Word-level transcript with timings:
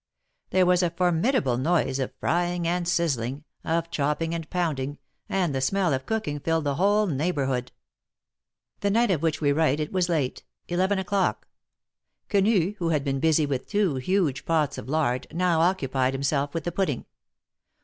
There 0.49 0.65
was 0.65 0.81
a 0.81 0.89
formidable 0.89 1.59
noise 1.59 1.99
of 1.99 2.11
frying 2.19 2.67
and 2.67 2.87
sizzling— 2.87 3.43
of 3.77 3.91
chopping 3.91 4.33
and 4.33 4.49
pounding, 4.49 4.97
and 5.29 5.53
the 5.53 5.61
smell 5.61 5.93
of 5.93 6.07
cooking 6.07 6.39
filled 6.39 6.63
the 6.63 6.73
whole 6.77 7.05
neighborhood. 7.05 7.71
The 8.79 8.89
night 8.89 9.11
of 9.11 9.21
which 9.21 9.41
we 9.41 9.51
write 9.51 9.79
it 9.79 9.91
was 9.91 10.09
late— 10.09 10.43
eleven 10.67 10.97
o'clock. 10.97 11.47
Quenu, 12.31 12.73
who 12.79 12.89
had 12.89 13.03
been 13.03 13.19
busy 13.19 13.45
with 13.45 13.67
two 13.67 13.97
huge 13.97 14.43
pots 14.43 14.79
of 14.79 14.89
lard, 14.89 15.27
now 15.31 15.59
occupied 15.61 16.15
himself 16.15 16.55
with 16.55 16.63
the 16.63 16.71
pudding. 16.71 17.05